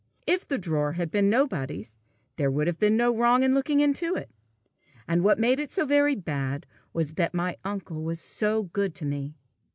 [0.25, 1.99] If the drawer had been nobody's,
[2.37, 4.31] there would have been no wrong in looking into it!
[5.07, 9.05] And what made it so very bad was that my uncle was so good to
[9.05, 9.35] me!